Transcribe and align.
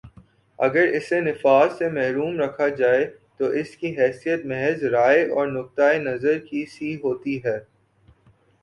اگر 0.59 0.85
اسے 0.93 1.19
نفاذ 1.21 1.77
سے 1.77 1.89
محروم 1.89 2.39
رکھا 2.39 2.67
جائے 2.79 3.05
تو 3.37 3.45
اس 3.59 3.75
کی 3.77 3.89
حیثیت 3.99 4.45
محض 4.45 4.83
رائے 4.93 5.21
اور 5.29 5.47
نقطۂ 5.51 5.93
نظر 6.03 6.37
کی 6.39 6.65
سی 6.69 6.95
ہوتی 7.03 7.39
ہے 7.45 7.57